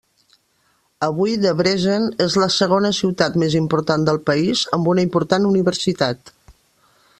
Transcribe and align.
Avui 1.07 1.35
Debrecen 1.43 2.07
és 2.25 2.37
la 2.45 2.47
segona 2.55 2.91
ciutat 3.01 3.37
més 3.43 3.59
important 3.61 4.09
del 4.09 4.19
país, 4.33 4.65
amb 4.79 4.93
una 4.95 5.07
important 5.11 5.49
universitat. 5.53 6.37